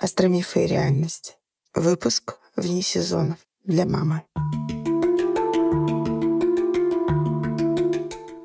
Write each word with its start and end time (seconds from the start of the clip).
Астромифы 0.00 0.62
и 0.62 0.68
реальность. 0.68 1.38
Выпуск 1.74 2.38
вне 2.54 2.82
сезонов 2.82 3.38
для 3.64 3.84
мамы. 3.84 4.22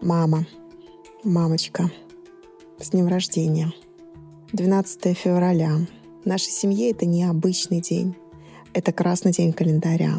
Мама, 0.01 0.47
мамочка, 1.23 1.91
с 2.79 2.89
днем 2.89 3.07
рождения. 3.07 3.71
12 4.53 5.15
февраля. 5.15 5.77
В 6.23 6.25
нашей 6.25 6.49
семье 6.49 6.89
это 6.89 7.05
не 7.05 7.23
обычный 7.23 7.81
день. 7.81 8.15
Это 8.73 8.91
красный 8.91 9.31
день 9.31 9.53
календаря. 9.53 10.15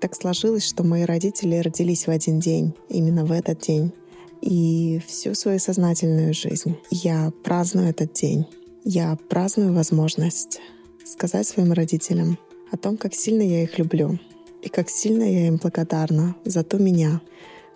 Так 0.00 0.16
сложилось, 0.16 0.66
что 0.66 0.82
мои 0.82 1.04
родители 1.04 1.58
родились 1.58 2.08
в 2.08 2.10
один 2.10 2.40
день, 2.40 2.74
именно 2.88 3.24
в 3.24 3.30
этот 3.30 3.60
день. 3.60 3.92
И 4.40 5.00
всю 5.06 5.34
свою 5.34 5.60
сознательную 5.60 6.34
жизнь 6.34 6.76
я 6.90 7.32
праздную 7.44 7.90
этот 7.90 8.14
день. 8.14 8.48
Я 8.84 9.16
праздную 9.28 9.72
возможность 9.72 10.60
сказать 11.04 11.46
своим 11.46 11.72
родителям 11.72 12.36
о 12.72 12.76
том, 12.76 12.96
как 12.96 13.14
сильно 13.14 13.42
я 13.42 13.62
их 13.62 13.78
люблю 13.78 14.18
и 14.60 14.68
как 14.68 14.90
сильно 14.90 15.22
я 15.22 15.46
им 15.46 15.58
благодарна 15.58 16.34
за 16.44 16.64
ту 16.64 16.78
меня, 16.78 17.20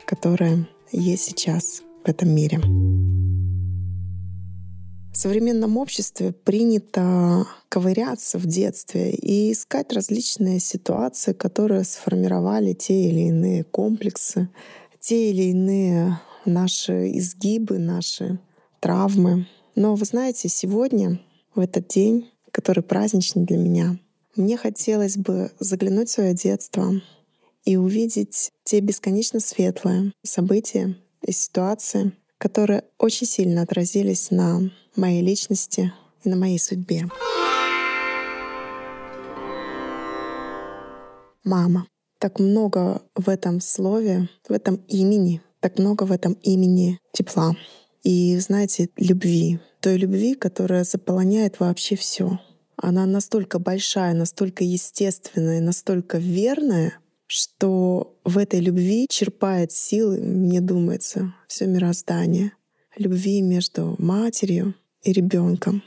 которая 0.05 0.69
есть 0.91 1.23
сейчас 1.23 1.83
в 2.05 2.09
этом 2.09 2.31
мире. 2.31 2.59
В 5.13 5.17
современном 5.17 5.77
обществе 5.77 6.33
принято 6.33 7.47
ковыряться 7.69 8.39
в 8.39 8.47
детстве 8.47 9.13
и 9.13 9.53
искать 9.53 9.93
различные 9.93 10.59
ситуации, 10.59 11.33
которые 11.33 11.85
сформировали 11.85 12.73
те 12.73 13.09
или 13.09 13.29
иные 13.29 13.63
комплексы, 13.63 14.49
те 14.99 15.31
или 15.31 15.51
иные 15.51 16.21
наши 16.45 17.17
изгибы, 17.17 17.79
наши 17.79 18.41
травмы. 18.81 19.47
Но 19.77 19.95
вы 19.95 20.07
знаете, 20.07 20.49
сегодня, 20.49 21.21
в 21.55 21.61
этот 21.61 21.89
день, 21.89 22.31
который 22.51 22.83
праздничный 22.83 23.45
для 23.45 23.59
меня, 23.59 23.99
мне 24.35 24.57
хотелось 24.57 25.19
бы 25.19 25.53
заглянуть 25.61 26.09
в 26.09 26.13
свое 26.13 26.33
детство 26.33 26.95
и 27.67 27.77
увидеть 27.77 28.53
те 28.65 28.81
бесконечно 28.81 29.39
светлые 29.39 30.13
события 30.23 30.97
и 31.21 31.31
ситуации, 31.31 32.13
которые 32.39 32.85
очень 32.99 33.27
сильно 33.27 33.61
отразились 33.61 34.31
на 34.31 34.63
моей 34.97 35.21
личности 35.21 35.93
и 36.25 36.29
на 36.31 36.37
моей 36.37 36.59
судьбе. 36.59 37.07
Мама. 41.45 41.87
Так 42.19 42.41
много 42.41 43.03
в 43.15 43.29
этом 43.29 43.61
слове, 43.61 44.31
в 44.49 44.53
этом 44.53 44.77
имени, 44.89 45.43
так 45.61 45.79
много 45.79 46.05
в 46.05 46.13
этом 46.13 46.33
имени 46.43 46.99
тепла. 47.13 47.55
И, 48.07 48.39
знаете, 48.39 48.89
любви. 48.97 49.59
Той 49.81 49.97
любви, 49.97 50.35
которая 50.35 50.85
заполоняет 50.85 51.59
вообще 51.59 51.97
все. 51.97 52.39
Она 52.77 53.05
настолько 53.05 53.59
большая, 53.59 54.15
настолько 54.15 54.63
естественная, 54.63 55.61
настолько 55.61 56.19
верная, 56.19 57.01
что 57.27 58.17
в 58.23 58.39
этой 58.39 58.61
любви 58.61 59.09
черпает 59.11 59.73
силы, 59.73 60.21
мне 60.21 60.61
думается, 60.61 61.35
все 61.49 61.67
мироздание. 61.67 62.53
Любви 62.97 63.43
между 63.43 63.97
матерью 63.99 64.77
и 65.03 65.13
ребенком. 65.13 65.83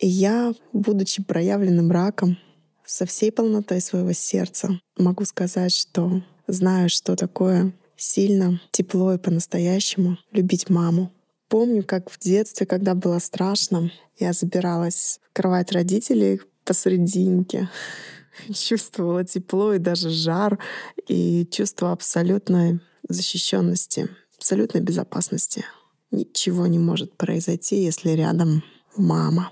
И 0.00 0.08
я, 0.08 0.52
будучи 0.72 1.22
проявленным 1.22 1.92
раком, 1.92 2.36
со 2.84 3.06
всей 3.06 3.30
полнотой 3.30 3.80
своего 3.80 4.12
сердца 4.12 4.80
могу 4.98 5.24
сказать, 5.24 5.72
что 5.72 6.20
знаю, 6.48 6.88
что 6.88 7.14
такое 7.14 7.72
сильно, 7.96 8.60
тепло 8.72 9.14
и 9.14 9.18
по-настоящему 9.18 10.18
любить 10.32 10.68
маму. 10.68 11.12
Помню, 11.50 11.82
как 11.82 12.10
в 12.10 12.18
детстве, 12.20 12.64
когда 12.64 12.94
было 12.94 13.18
страшно, 13.18 13.90
я 14.20 14.32
забиралась 14.32 15.18
в 15.28 15.32
кровать 15.34 15.72
родителей 15.72 16.40
посрединке, 16.64 17.68
чувствовала 18.54 19.24
тепло 19.24 19.74
и 19.74 19.78
даже 19.78 20.10
жар, 20.10 20.60
и 21.08 21.44
чувство 21.50 21.90
абсолютной 21.90 22.78
защищенности, 23.08 24.08
абсолютной 24.38 24.80
безопасности. 24.80 25.64
Ничего 26.12 26.68
не 26.68 26.78
может 26.78 27.16
произойти, 27.16 27.82
если 27.82 28.10
рядом 28.10 28.62
мама. 28.96 29.50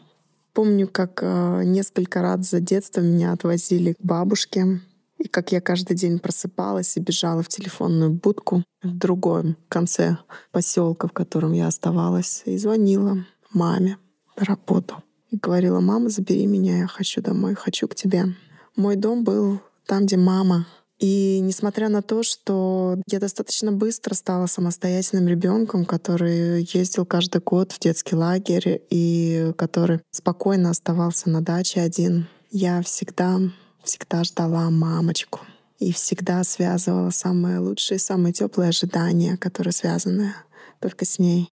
Помню, 0.52 0.86
как 0.86 1.18
э, 1.22 1.62
несколько 1.64 2.22
раз 2.22 2.48
за 2.48 2.60
детство 2.60 3.00
меня 3.00 3.32
отвозили 3.32 3.94
к 3.94 4.00
бабушке, 4.00 4.80
и 5.18 5.28
как 5.28 5.52
я 5.52 5.60
каждый 5.60 5.96
день 5.96 6.18
просыпалась 6.18 6.96
и 6.96 7.00
бежала 7.00 7.42
в 7.42 7.48
телефонную 7.48 8.10
будку 8.10 8.64
в 8.82 8.96
другом 8.96 9.56
конце 9.68 10.18
поселка, 10.52 11.08
в 11.08 11.12
котором 11.12 11.52
я 11.52 11.66
оставалась, 11.66 12.42
и 12.44 12.56
звонила 12.56 13.24
маме 13.52 13.98
на 14.36 14.44
работу. 14.44 15.02
И 15.30 15.36
говорила, 15.36 15.80
мама, 15.80 16.08
забери 16.08 16.46
меня, 16.46 16.78
я 16.78 16.86
хочу 16.86 17.20
домой, 17.20 17.54
хочу 17.54 17.86
к 17.88 17.94
тебе. 17.94 18.34
Мой 18.76 18.96
дом 18.96 19.24
был 19.24 19.60
там, 19.86 20.06
где 20.06 20.16
мама 20.16 20.66
и 20.98 21.38
несмотря 21.40 21.88
на 21.88 22.02
то, 22.02 22.22
что 22.22 23.00
я 23.08 23.20
достаточно 23.20 23.70
быстро 23.70 24.14
стала 24.14 24.46
самостоятельным 24.46 25.28
ребенком, 25.28 25.84
который 25.84 26.68
ездил 26.72 27.06
каждый 27.06 27.40
год 27.40 27.72
в 27.72 27.78
детский 27.78 28.16
лагерь 28.16 28.82
и 28.90 29.52
который 29.56 30.00
спокойно 30.10 30.70
оставался 30.70 31.30
на 31.30 31.40
даче 31.40 31.80
один, 31.80 32.26
я 32.50 32.82
всегда, 32.82 33.38
всегда 33.88 34.22
ждала 34.22 34.68
мамочку 34.70 35.40
и 35.78 35.92
всегда 35.92 36.44
связывала 36.44 37.10
самые 37.10 37.58
лучшие, 37.58 37.98
самые 37.98 38.32
теплые 38.32 38.68
ожидания, 38.68 39.36
которые 39.36 39.72
связаны 39.72 40.34
только 40.80 41.04
с 41.04 41.18
ней. 41.18 41.50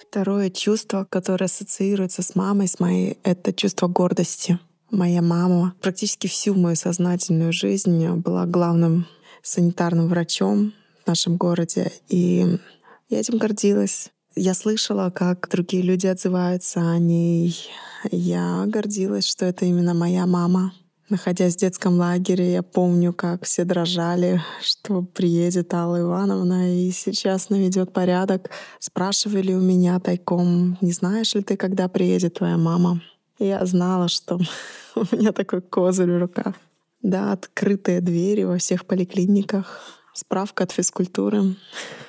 Второе 0.00 0.50
чувство, 0.50 1.06
которое 1.10 1.46
ассоциируется 1.46 2.22
с 2.22 2.34
мамой, 2.34 2.68
с 2.68 2.78
моей, 2.78 3.18
это 3.24 3.52
чувство 3.52 3.88
гордости. 3.88 4.58
Моя 4.90 5.22
мама 5.22 5.74
практически 5.82 6.28
всю 6.28 6.54
мою 6.54 6.76
сознательную 6.76 7.52
жизнь 7.52 8.08
была 8.08 8.46
главным 8.46 9.06
санитарным 9.42 10.08
врачом 10.08 10.72
в 11.04 11.06
нашем 11.08 11.36
городе, 11.36 11.92
и 12.08 12.58
я 13.08 13.20
этим 13.20 13.38
гордилась. 13.38 14.10
Я 14.40 14.54
слышала, 14.54 15.10
как 15.10 15.48
другие 15.50 15.82
люди 15.82 16.06
отзываются 16.06 16.78
о 16.78 16.98
ней. 16.98 17.56
Я 18.12 18.66
гордилась, 18.68 19.26
что 19.26 19.46
это 19.46 19.64
именно 19.64 19.94
моя 19.94 20.26
мама. 20.26 20.72
Находясь 21.08 21.56
в 21.56 21.58
детском 21.58 21.98
лагере, 21.98 22.52
я 22.52 22.62
помню, 22.62 23.12
как 23.12 23.44
все 23.44 23.64
дрожали, 23.64 24.40
что 24.62 25.02
приедет 25.02 25.74
Алла 25.74 26.02
Ивановна 26.02 26.72
и 26.72 26.92
сейчас 26.92 27.50
наведет 27.50 27.92
порядок. 27.92 28.50
Спрашивали 28.78 29.54
у 29.54 29.60
меня 29.60 29.98
тайком, 29.98 30.78
не 30.80 30.92
знаешь 30.92 31.34
ли 31.34 31.42
ты, 31.42 31.56
когда 31.56 31.88
приедет 31.88 32.34
твоя 32.34 32.56
мама? 32.56 33.02
Я 33.40 33.66
знала, 33.66 34.06
что 34.06 34.38
у 34.94 35.16
меня 35.16 35.32
такой 35.32 35.62
козырь 35.62 36.12
в 36.12 36.20
руках. 36.20 36.54
Да, 37.02 37.32
открытые 37.32 38.00
двери 38.00 38.44
во 38.44 38.58
всех 38.58 38.86
поликлиниках, 38.86 39.80
справка 40.14 40.62
от 40.62 40.70
физкультуры, 40.70 41.56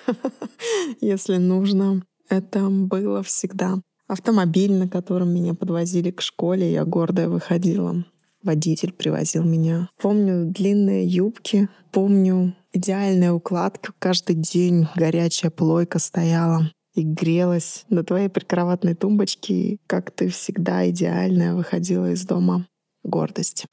если 1.02 1.38
нужно. 1.38 2.04
Это 2.30 2.70
было 2.70 3.24
всегда. 3.24 3.82
Автомобиль, 4.08 4.74
на 4.74 4.88
котором 4.88 5.34
меня 5.34 5.54
подвозили 5.54 6.12
к 6.12 6.22
школе, 6.22 6.72
я 6.72 6.86
гордая 6.86 7.28
выходила. 7.28 8.06
Водитель 8.44 8.94
привозил 8.94 9.44
меня. 9.44 9.90
Помню 10.02 10.46
длинные 10.46 11.06
юбки, 11.06 11.70
помню 11.92 12.56
идеальная 12.72 13.34
укладка. 13.34 13.94
Каждый 14.00 14.36
день 14.36 14.88
горячая 14.96 15.52
плойка 15.52 16.00
стояла 16.00 16.72
и 16.94 17.04
грелась 17.04 17.86
на 17.90 18.04
твоей 18.04 18.30
прикроватной 18.30 18.96
тумбочке, 18.96 19.78
как 19.88 20.12
ты 20.12 20.30
всегда 20.30 20.90
идеальная 20.90 21.54
выходила 21.54 22.12
из 22.12 22.26
дома. 22.26 22.68
Гордость. 23.04 23.66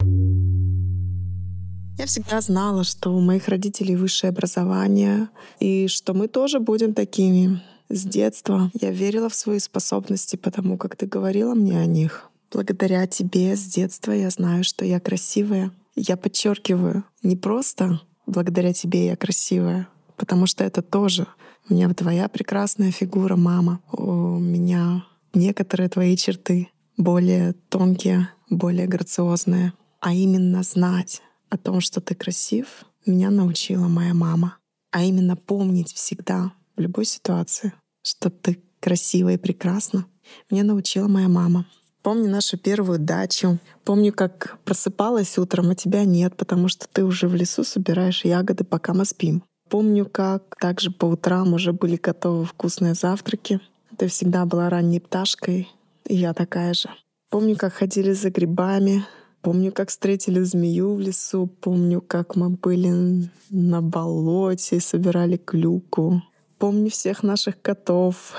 Я 1.99 2.05
всегда 2.07 2.41
знала, 2.41 2.85
что 2.85 3.11
у 3.11 3.21
моих 3.21 3.49
родителей 3.49 3.97
высшее 3.97 4.31
образование, 4.31 5.29
и 5.61 5.89
что 5.89 6.13
мы 6.13 6.29
тоже 6.29 6.61
будем 6.61 6.93
такими. 6.93 7.63
С 7.89 8.05
детства 8.05 8.71
я 8.81 8.91
верила 8.91 9.29
в 9.29 9.35
свои 9.35 9.59
способности, 9.59 10.37
потому 10.37 10.77
как 10.77 10.97
ты 10.97 11.07
говорила 11.07 11.55
мне 11.55 11.79
о 11.79 11.87
них. 11.87 12.31
Благодаря 12.53 13.07
тебе 13.07 13.57
с 13.57 13.65
детства 13.65 14.13
я 14.13 14.31
знаю, 14.31 14.65
что 14.65 14.85
я 14.85 15.01
красивая. 15.01 15.71
Я 15.95 16.17
подчеркиваю, 16.17 17.05
не 17.23 17.37
просто 17.37 18.01
благодаря 18.27 18.73
тебе 18.73 19.07
я 19.07 19.17
красивая, 19.17 19.89
потому 20.17 20.47
что 20.47 20.65
это 20.65 20.83
тоже 20.83 21.27
у 21.69 21.75
меня 21.75 21.93
твоя 21.95 22.29
прекрасная 22.29 22.93
фигура, 22.93 23.35
мама. 23.35 23.81
У 23.91 24.39
меня 24.39 25.05
некоторые 25.35 25.89
твои 25.89 26.17
черты 26.17 26.69
более 26.97 27.55
тонкие, 27.69 28.29
более 28.49 28.87
грациозные. 28.87 29.73
А 30.01 30.15
именно 30.15 30.63
знать 30.63 31.23
о 31.51 31.57
том, 31.57 31.81
что 31.81 32.01
ты 32.01 32.15
красив, 32.15 32.85
меня 33.05 33.31
научила 33.31 33.89
моя 33.89 34.15
мама. 34.15 34.59
А 34.93 35.03
именно 35.03 35.35
помнить 35.35 35.93
всегда, 35.93 36.53
в 36.77 36.81
любой 36.81 37.05
ситуации, 37.05 37.73
что 38.03 38.31
ты 38.31 38.63
красива 38.81 39.31
и 39.31 39.37
прекрасна, 39.37 40.07
меня 40.51 40.65
научила 40.65 41.09
моя 41.09 41.29
мама. 41.29 41.67
Помню 42.03 42.31
нашу 42.31 42.57
первую 42.57 43.01
дачу. 43.01 43.59
Помню, 43.85 44.13
как 44.13 44.59
просыпалась 44.65 45.39
утром, 45.39 45.71
а 45.71 45.75
тебя 45.75 46.05
нет, 46.05 46.37
потому 46.37 46.69
что 46.69 46.87
ты 46.93 47.05
уже 47.05 47.27
в 47.27 47.35
лесу 47.35 47.65
собираешь 47.65 48.25
ягоды, 48.25 48.63
пока 48.63 48.95
мы 48.95 49.05
спим. 49.05 49.43
Помню, 49.69 50.07
как 50.07 50.55
также 50.61 50.93
по 50.93 51.07
утрам 51.07 51.53
уже 51.53 51.73
были 51.73 51.97
готовы 51.97 52.45
вкусные 52.45 52.95
завтраки. 52.95 53.61
Ты 53.99 54.07
всегда 54.07 54.47
была 54.47 54.71
ранней 54.71 55.01
пташкой, 55.01 55.69
я 56.09 56.33
такая 56.33 56.75
же. 56.75 56.89
Помню, 57.29 57.57
как 57.57 57.73
ходили 57.73 58.13
за 58.13 58.31
грибами, 58.31 59.05
помню, 59.43 59.73
как 59.73 59.89
встретили 59.89 60.41
змею 60.43 60.95
в 60.95 61.01
лесу, 61.01 61.49
помню, 61.49 62.01
как 62.01 62.37
мы 62.37 62.51
были 62.51 63.29
на 63.51 63.83
болоте 63.83 64.77
и 64.77 64.81
собирали 64.81 65.37
клюку. 65.37 66.23
Помню 66.59 66.91
всех 66.91 67.23
наших 67.23 67.61
котов, 67.61 68.33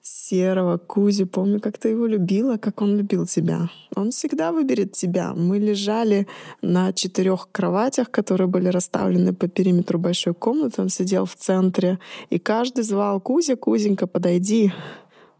Серого, 0.00 0.78
Кузю. 0.78 1.26
Помню, 1.26 1.60
как 1.60 1.76
ты 1.76 1.88
его 1.88 2.06
любила, 2.06 2.56
как 2.56 2.80
он 2.80 2.96
любил 2.96 3.26
тебя. 3.26 3.68
Он 3.96 4.10
всегда 4.10 4.52
выберет 4.52 4.92
тебя. 4.92 5.34
Мы 5.34 5.58
лежали 5.58 6.26
на 6.62 6.92
четырех 6.92 7.48
кроватях, 7.52 8.10
которые 8.10 8.46
были 8.46 8.68
расставлены 8.68 9.34
по 9.34 9.48
периметру 9.48 9.98
большой 9.98 10.34
комнаты. 10.34 10.82
Он 10.82 10.88
сидел 10.88 11.26
в 11.26 11.34
центре, 11.34 11.98
и 12.30 12.38
каждый 12.38 12.84
звал 12.84 13.20
«Кузя, 13.20 13.56
Кузенька, 13.56 14.06
подойди». 14.06 14.72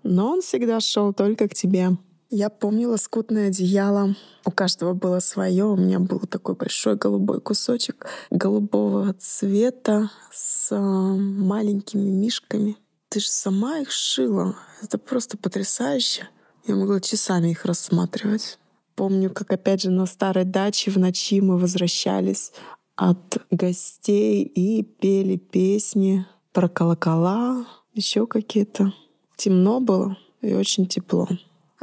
Но 0.03 0.33
он 0.33 0.43
всегда 0.43 0.81
шел 0.81 1.15
только 1.15 1.49
к 1.49 1.55
тебе. 1.55 1.97
Я 2.37 2.51
помнила 2.51 2.97
скутное 2.97 3.47
одеяло. 3.47 4.17
У 4.45 4.51
каждого 4.51 4.93
было 4.93 5.21
свое. 5.21 5.67
У 5.67 5.77
меня 5.77 6.01
был 6.01 6.19
такой 6.19 6.57
большой 6.57 6.97
голубой 6.97 7.41
кусочек 7.41 8.07
голубого 8.33 9.13
цвета 9.13 10.11
с 10.33 10.73
а, 10.73 10.81
маленькими 10.81 12.11
мишками. 12.11 12.77
Ты 13.09 13.21
же 13.21 13.29
сама 13.29 13.79
их 13.79 13.93
шила. 13.93 14.57
Это 14.83 14.99
просто 14.99 15.39
потрясающе. 15.39 16.29
Я 16.67 16.75
могла 16.75 17.01
часами 17.01 17.51
их 17.51 17.65
рассматривать. 17.67 18.59
Помню, 18.97 19.31
как 19.31 19.53
опять 19.53 19.83
же 19.83 19.91
на 19.91 20.05
старой 20.05 20.45
даче 20.45 20.91
в 20.91 20.99
ночи 20.99 21.41
мы 21.41 21.57
возвращались 21.57 22.51
от 22.97 23.39
гостей 23.53 24.43
и 24.43 24.83
пели 24.83 25.37
песни 25.37 26.27
про 26.53 26.69
колокола, 26.69 27.65
еще 27.93 28.27
какие-то. 28.27 28.93
Темно 29.37 29.79
было 29.79 30.19
и 30.41 30.53
очень 30.53 30.89
тепло. 30.89 31.29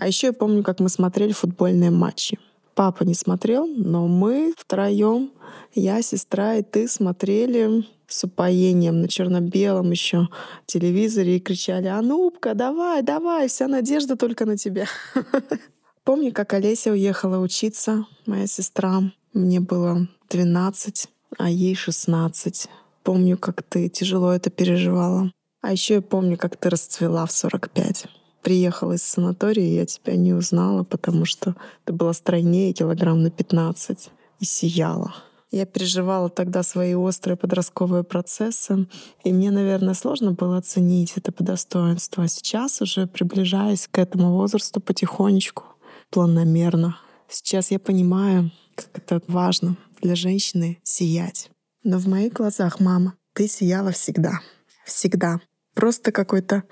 А 0.02 0.08
еще 0.08 0.28
я 0.28 0.34
помню, 0.34 0.64
как 0.64 0.80
мы 0.80 0.90
смотрели 0.90 1.32
футбольные 1.32 1.92
матчи. 1.92 2.40
Папа 2.74 3.04
не 3.04 3.14
смотрел, 3.14 3.68
но 3.68 4.08
мы 4.08 4.52
втроем, 4.58 5.32
я, 5.76 6.02
сестра 6.02 6.56
и 6.56 6.64
ты, 6.64 6.88
смотрели 6.88 7.86
с 8.08 8.24
упоением 8.24 9.02
на 9.02 9.08
черно-белом 9.08 9.92
еще 9.92 10.28
телевизоре 10.66 11.38
и 11.38 11.40
кричали 11.40 11.86
«Анубка, 11.86 12.56
давай, 12.56 13.04
давай, 13.04 13.48
вся 13.48 13.68
надежда 13.68 14.16
только 14.16 14.48
на 14.48 14.58
тебя». 14.58 14.88
Помню, 16.04 16.34
как 16.34 16.54
Олеся 16.54 16.90
уехала 16.90 17.38
учиться, 17.38 18.08
моя 18.26 18.48
сестра. 18.48 19.04
Мне 19.34 19.60
было 19.60 20.08
12, 20.32 21.10
а 21.38 21.48
ей 21.48 21.76
16. 21.76 22.70
Помню, 23.04 23.38
как 23.38 23.62
ты 23.62 23.88
тяжело 23.88 24.32
это 24.32 24.50
переживала. 24.50 25.32
А 25.62 25.72
еще 25.72 25.94
я 25.94 26.02
помню, 26.02 26.38
как 26.38 26.58
ты 26.58 26.72
расцвела 26.72 27.28
в 27.28 27.32
45 27.32 28.08
приехала 28.42 28.94
из 28.94 29.04
санатория, 29.04 29.82
я 29.82 29.86
тебя 29.86 30.16
не 30.16 30.34
узнала, 30.34 30.84
потому 30.84 31.26
что 31.26 31.56
ты 31.86 31.94
была 31.94 32.14
стройнее 32.14 32.74
килограмм 32.74 33.22
на 33.22 33.32
15 33.32 34.10
и 34.40 34.46
сияла. 34.46 35.14
Я 35.52 35.66
переживала 35.66 36.30
тогда 36.30 36.64
свои 36.64 36.94
острые 36.94 37.36
подростковые 37.36 38.04
процессы, 38.04 38.88
и 39.26 39.34
мне, 39.34 39.52
наверное, 39.52 39.94
сложно 39.94 40.32
было 40.32 40.58
оценить 40.58 41.14
это 41.18 41.34
по 41.34 41.44
достоинству. 41.44 42.24
А 42.24 42.28
сейчас, 42.30 42.82
уже 42.82 43.06
приближаясь 43.06 43.90
к 43.92 43.98
этому 43.98 44.32
возрасту 44.32 44.80
потихонечку, 44.80 45.66
планомерно, 46.10 46.98
сейчас 47.28 47.70
я 47.70 47.80
понимаю, 47.80 48.52
как 48.76 48.98
это 48.98 49.22
важно 49.28 49.76
для 50.02 50.16
женщины 50.16 50.80
сиять. 50.84 51.52
Но 51.84 51.98
в 51.98 52.08
моих 52.08 52.32
глазах, 52.32 52.80
мама, 52.80 53.16
ты 53.34 53.50
сияла 53.50 53.92
всегда. 53.92 54.40
Всегда. 54.86 55.42
Просто 55.74 56.14
какой-то 56.14 56.64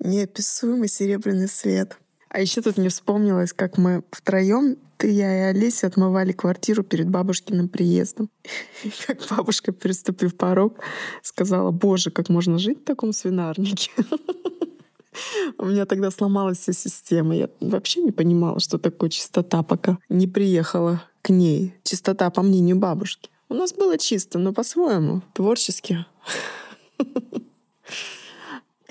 неописуемый 0.00 0.88
серебряный 0.88 1.48
свет. 1.48 1.98
А 2.28 2.40
еще 2.40 2.60
тут 2.60 2.76
мне 2.76 2.88
вспомнилось, 2.88 3.52
как 3.52 3.78
мы 3.78 4.02
втроем, 4.10 4.76
ты, 4.96 5.10
я 5.10 5.50
и 5.50 5.50
Олеся, 5.50 5.86
отмывали 5.86 6.32
квартиру 6.32 6.82
перед 6.82 7.08
бабушкиным 7.08 7.68
приездом. 7.68 8.30
И 8.84 8.90
как 9.06 9.18
бабушка, 9.30 9.72
переступив 9.72 10.36
порог, 10.36 10.78
сказала, 11.22 11.70
боже, 11.70 12.10
как 12.10 12.28
можно 12.28 12.58
жить 12.58 12.80
в 12.80 12.84
таком 12.84 13.12
свинарнике. 13.12 13.90
У 15.58 15.66
меня 15.66 15.86
тогда 15.86 16.10
сломалась 16.10 16.58
вся 16.58 16.72
система. 16.72 17.36
Я 17.36 17.48
вообще 17.60 18.02
не 18.02 18.12
понимала, 18.12 18.60
что 18.60 18.78
такое 18.78 19.10
чистота, 19.10 19.62
пока 19.62 19.98
не 20.08 20.26
приехала 20.26 21.02
к 21.22 21.30
ней. 21.30 21.74
Чистота, 21.82 22.30
по 22.30 22.42
мнению 22.42 22.76
бабушки. 22.76 23.30
У 23.48 23.54
нас 23.54 23.72
было 23.72 23.96
чисто, 23.96 24.38
но 24.38 24.52
по-своему, 24.52 25.22
творчески. 25.32 26.04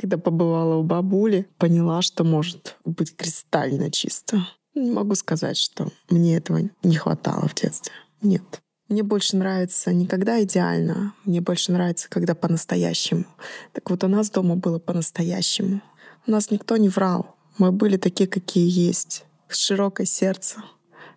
Когда 0.06 0.19
побывала 0.19 0.75
у 0.75 0.84
бабули, 0.84 1.48
поняла, 1.57 2.04
что 2.04 2.24
может 2.24 2.78
быть 2.86 3.16
кристально 3.16 3.90
чисто. 3.90 4.48
Не 4.75 4.92
могу 4.92 5.16
сказать, 5.16 5.57
что 5.57 5.88
мне 6.12 6.38
этого 6.38 6.60
не 6.84 6.96
хватало 6.96 7.48
в 7.48 7.56
детстве. 7.56 7.92
Нет. 8.22 8.62
Мне 8.88 9.02
больше 9.02 9.36
нравится 9.36 9.92
не 9.94 10.06
когда 10.06 10.44
идеально, 10.44 11.16
мне 11.24 11.42
больше 11.42 11.72
нравится, 11.72 12.07
когда 12.07 12.36
по-настоящему. 12.36 13.25
Так 13.74 13.90
вот 13.90 14.04
у 14.04 14.07
нас 14.07 14.30
дома 14.30 14.56
было 14.56 14.78
по-настоящему. 14.78 15.81
У 16.28 16.31
нас 16.31 16.51
никто 16.51 16.78
не 16.78 16.90
врал. 16.90 17.36
Мы 17.58 17.72
были 17.72 17.98
такие, 17.98 18.30
какие 18.30 18.69
есть. 18.69 19.25
Широкое 19.48 20.06
сердце, 20.06 20.58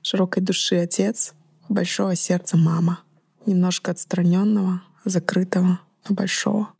широкой 0.00 0.42
души 0.42 0.76
отец, 0.76 1.34
большого 1.68 2.16
сердца 2.16 2.56
мама. 2.56 3.00
Немножко 3.44 3.90
отстраненного, 3.90 4.80
закрытого, 5.04 5.78
но 6.08 6.14
большого. 6.14 6.72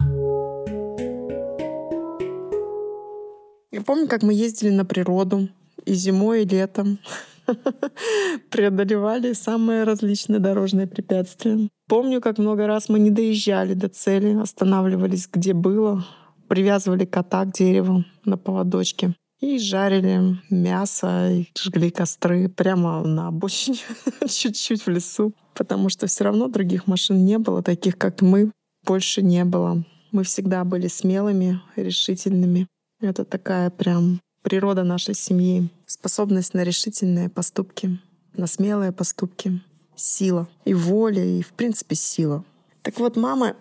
Я 3.71 3.83
помню, 3.83 4.09
как 4.09 4.23
мы 4.23 4.33
ездили 4.33 4.71
на 4.71 4.85
природу 4.85 5.49
и 5.85 5.93
зимой, 5.93 6.43
и 6.43 6.49
летом. 6.49 6.99
Преодолевали 8.51 9.35
самые 9.35 9.85
различные 9.85 10.39
дорожные 10.39 10.87
препятствия. 10.87 11.69
Помню, 11.87 12.21
как 12.21 12.39
много 12.39 12.67
раз 12.67 12.89
мы 12.89 12.99
не 12.99 13.11
доезжали 13.11 13.75
до 13.75 13.89
цели, 13.89 14.41
останавливались 14.41 15.29
где 15.31 15.53
было, 15.53 16.05
привязывали 16.49 17.05
кота 17.05 17.45
к 17.45 17.53
дереву 17.53 18.05
на 18.25 18.39
поводочке 18.39 19.15
и 19.41 19.59
жарили 19.59 20.39
мясо, 20.51 21.31
и 21.31 21.47
жгли 21.57 21.91
костры 21.91 22.49
прямо 22.49 23.03
на 23.03 23.29
обочине, 23.29 23.79
чуть-чуть 24.29 24.85
в 24.85 24.89
лесу, 24.89 25.33
потому 25.55 25.91
что 25.91 26.07
все 26.07 26.25
равно 26.25 26.49
других 26.49 26.87
машин 26.87 27.25
не 27.25 27.39
было, 27.39 27.63
таких 27.63 27.99
как 27.99 28.23
мы, 28.23 28.51
больше 28.85 29.23
не 29.23 29.45
было. 29.45 29.85
Мы 30.11 30.25
всегда 30.25 30.65
были 30.65 30.89
смелыми, 30.89 31.61
решительными. 31.77 32.67
Это 33.01 33.25
такая 33.25 33.71
прям 33.71 34.21
природа 34.43 34.83
нашей 34.83 35.15
семьи. 35.15 35.69
Способность 35.87 36.55
на 36.55 36.65
решительные 36.65 37.29
поступки, 37.29 37.99
на 38.35 38.47
смелые 38.47 38.93
поступки. 38.93 39.61
Сила 39.95 40.49
и 40.65 40.75
воля, 40.75 41.25
и, 41.25 41.43
в 41.43 41.53
принципе, 41.53 41.97
сила. 41.97 42.45
Так 42.83 42.99
вот, 43.01 43.17
мама, 43.17 43.57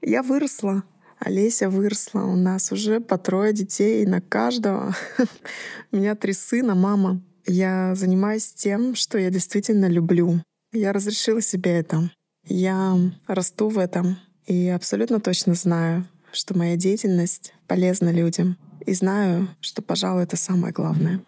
я 0.00 0.22
выросла, 0.22 0.82
Олеся 1.18 1.70
выросла, 1.70 2.22
у 2.22 2.34
нас 2.34 2.72
уже 2.72 3.00
по 3.00 3.16
трое 3.16 3.52
детей 3.52 4.04
на 4.06 4.20
каждого. 4.20 4.94
У 5.92 5.96
меня 5.96 6.16
три 6.16 6.32
сына, 6.32 6.74
мама. 6.74 7.20
Я 7.46 7.94
занимаюсь 7.94 8.52
тем, 8.52 8.96
что 8.96 9.18
я 9.18 9.30
действительно 9.30 9.86
люблю. 9.86 10.42
Я 10.72 10.92
разрешила 10.92 11.40
себе 11.40 11.78
это. 11.78 12.10
Я 12.44 12.96
расту 13.28 13.68
в 13.68 13.78
этом 13.78 14.18
и 14.46 14.68
абсолютно 14.68 15.20
точно 15.20 15.54
знаю, 15.54 16.06
что 16.32 16.56
моя 16.56 16.76
деятельность 16.76 17.54
полезна 17.66 18.10
людям. 18.10 18.56
И 18.84 18.94
знаю, 18.94 19.48
что, 19.60 19.82
пожалуй, 19.82 20.24
это 20.24 20.36
самое 20.36 20.72
главное. 20.72 21.20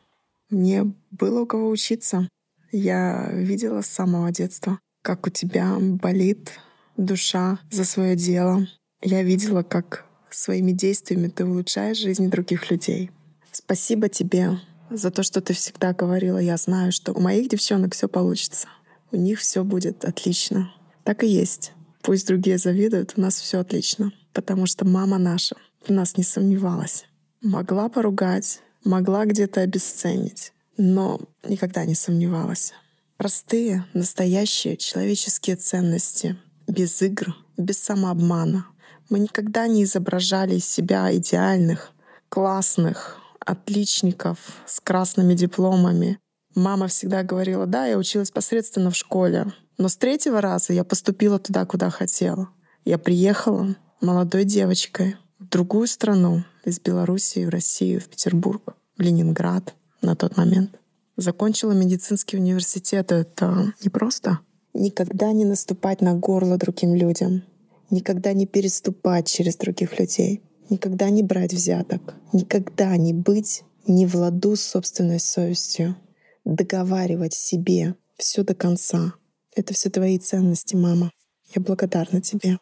Мне 0.50 0.92
было 1.10 1.42
у 1.42 1.46
кого 1.46 1.68
учиться. 1.68 2.28
Я 2.72 3.28
видела 3.30 3.82
с 3.82 3.86
самого 3.86 4.32
детства, 4.32 4.80
как 5.02 5.26
у 5.26 5.30
тебя 5.30 5.76
болит 5.78 6.52
душа 6.96 7.58
за 7.70 7.84
свое 7.84 8.16
дело. 8.16 8.66
Я 9.00 9.22
видела, 9.22 9.62
как 9.62 10.06
своими 10.30 10.72
действиями 10.72 11.28
ты 11.28 11.44
улучшаешь 11.44 11.98
жизнь 11.98 12.28
других 12.28 12.70
людей. 12.70 13.10
Спасибо 13.52 14.08
тебе 14.08 14.58
за 14.90 15.10
то, 15.10 15.22
что 15.22 15.40
ты 15.40 15.54
всегда 15.54 15.92
говорила. 15.92 16.38
Я 16.38 16.56
знаю, 16.56 16.92
что 16.92 17.12
у 17.12 17.20
моих 17.20 17.48
девчонок 17.48 17.94
все 17.94 18.08
получится. 18.08 18.68
У 19.12 19.16
них 19.16 19.38
все 19.38 19.62
будет 19.62 20.04
отлично. 20.04 20.72
Так 21.04 21.22
и 21.22 21.28
есть. 21.28 21.72
Пусть 22.04 22.28
другие 22.28 22.58
завидуют, 22.58 23.14
у 23.16 23.20
нас 23.20 23.40
все 23.40 23.58
отлично 23.58 24.12
потому 24.34 24.66
что 24.66 24.84
мама 24.84 25.16
наша 25.16 25.56
в 25.86 25.90
нас 25.90 26.18
не 26.18 26.24
сомневалась. 26.24 27.06
Могла 27.40 27.88
поругать, 27.88 28.60
могла 28.84 29.24
где-то 29.24 29.62
обесценить, 29.62 30.52
но 30.76 31.20
никогда 31.48 31.84
не 31.84 31.94
сомневалась. 31.94 32.72
Простые, 33.16 33.86
настоящие 33.94 34.76
человеческие 34.76 35.56
ценности, 35.56 36.36
без 36.66 37.00
игр, 37.00 37.34
без 37.56 37.78
самообмана. 37.78 38.66
Мы 39.08 39.20
никогда 39.20 39.66
не 39.68 39.84
изображали 39.84 40.56
из 40.56 40.68
себя 40.68 41.14
идеальных, 41.16 41.92
классных, 42.28 43.18
отличников 43.38 44.38
с 44.66 44.80
красными 44.80 45.34
дипломами. 45.34 46.18
Мама 46.54 46.88
всегда 46.88 47.22
говорила, 47.22 47.66
да, 47.66 47.86
я 47.86 47.98
училась 47.98 48.30
посредственно 48.30 48.90
в 48.90 48.96
школе, 48.96 49.52
но 49.78 49.88
с 49.88 49.96
третьего 49.96 50.40
раза 50.40 50.72
я 50.72 50.84
поступила 50.84 51.38
туда, 51.38 51.64
куда 51.64 51.90
хотела. 51.90 52.48
Я 52.84 52.98
приехала, 52.98 53.76
молодой 54.00 54.44
девочкой 54.44 55.16
в 55.38 55.48
другую 55.48 55.86
страну, 55.86 56.44
из 56.64 56.80
Белоруссии 56.80 57.44
в 57.44 57.50
Россию, 57.50 58.00
в 58.00 58.08
Петербург. 58.08 58.76
в 58.96 59.02
Ленинград 59.02 59.74
на 60.02 60.14
тот 60.14 60.36
момент. 60.36 60.78
Закончила 61.16 61.72
медицинский 61.72 62.36
университет. 62.36 63.12
Это 63.12 63.72
непросто. 63.84 64.40
Никогда 64.72 65.32
не 65.32 65.44
наступать 65.44 66.00
на 66.00 66.14
горло 66.14 66.56
другим 66.56 66.94
людям. 66.94 67.42
Никогда 67.90 68.32
не 68.32 68.46
переступать 68.46 69.26
через 69.26 69.56
других 69.56 69.98
людей. 69.98 70.42
Никогда 70.70 71.10
не 71.10 71.22
брать 71.22 71.52
взяток. 71.52 72.14
Никогда 72.32 72.96
не 72.96 73.12
быть 73.12 73.64
не 73.86 74.06
в 74.06 74.14
ладу 74.14 74.56
с 74.56 74.62
собственной 74.62 75.20
совестью. 75.20 75.96
Договаривать 76.44 77.34
себе 77.34 77.94
все 78.16 78.42
до 78.42 78.54
конца. 78.54 79.14
Это 79.56 79.72
все 79.72 79.88
твои 79.88 80.18
ценности, 80.18 80.74
мама. 80.74 81.12
Я 81.54 81.62
благодарна 81.62 82.20
тебе. 82.20 82.58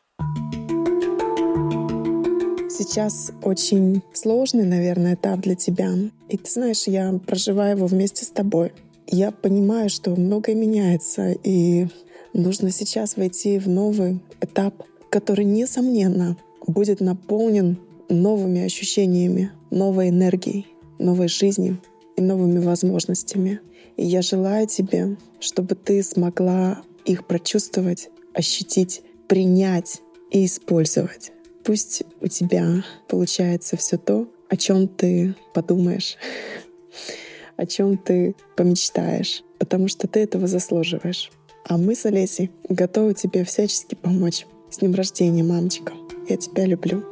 Сейчас 2.68 3.32
очень 3.42 4.02
сложный, 4.12 4.64
наверное, 4.64 5.14
этап 5.14 5.40
для 5.40 5.54
тебя. 5.54 5.90
И 6.28 6.36
ты 6.36 6.50
знаешь, 6.50 6.82
я 6.86 7.18
проживаю 7.26 7.76
его 7.76 7.86
вместе 7.86 8.26
с 8.26 8.28
тобой. 8.28 8.72
Я 9.06 9.30
понимаю, 9.30 9.88
что 9.88 10.10
многое 10.10 10.54
меняется, 10.54 11.32
и 11.32 11.86
нужно 12.34 12.70
сейчас 12.70 13.16
войти 13.16 13.58
в 13.58 13.68
новый 13.68 14.20
этап, 14.42 14.82
который, 15.10 15.46
несомненно, 15.46 16.36
будет 16.66 17.00
наполнен 17.00 17.78
новыми 18.10 18.64
ощущениями, 18.64 19.50
новой 19.70 20.10
энергией, 20.10 20.66
новой 20.98 21.28
жизнью 21.28 21.78
и 22.16 22.20
новыми 22.20 22.58
возможностями. 22.58 23.60
И 23.96 24.04
я 24.04 24.22
желаю 24.22 24.66
тебе, 24.66 25.16
чтобы 25.40 25.74
ты 25.74 26.02
смогла 26.02 26.82
их 27.04 27.26
прочувствовать, 27.26 28.08
ощутить, 28.34 29.02
принять 29.28 30.00
и 30.30 30.46
использовать. 30.46 31.32
Пусть 31.64 32.02
у 32.20 32.28
тебя 32.28 32.84
получается 33.08 33.76
все 33.76 33.96
то, 33.96 34.28
о 34.48 34.56
чем 34.56 34.88
ты 34.88 35.34
подумаешь, 35.54 36.16
о 37.56 37.66
чем 37.66 37.96
ты 37.96 38.34
помечтаешь, 38.56 39.42
потому 39.58 39.88
что 39.88 40.08
ты 40.08 40.20
этого 40.20 40.46
заслуживаешь. 40.46 41.30
А 41.64 41.76
мы 41.76 41.94
с 41.94 42.04
Олесей 42.06 42.50
готовы 42.68 43.14
тебе 43.14 43.44
всячески 43.44 43.94
помочь. 43.94 44.46
С 44.70 44.78
днем 44.78 44.94
рождения, 44.94 45.44
мамочка. 45.44 45.92
Я 46.28 46.36
тебя 46.36 46.66
люблю. 46.66 47.11